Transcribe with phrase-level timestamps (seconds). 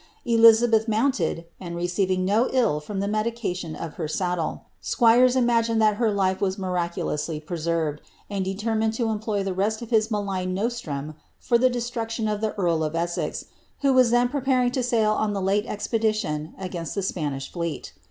[0.25, 4.63] Elizabeth mounted, and receiving no ill from the medication of her saddle.
[4.81, 9.91] Squires imagined that her life was miraculously preserved, and determined to employ tlie rcat of
[9.91, 13.45] his malign nostrum for the de itmction of the earl of Essex,
[13.81, 17.93] who was then preparing to sail on the hte expedition against the Spanish fleet.